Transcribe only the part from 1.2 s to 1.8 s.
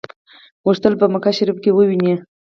شریفه کې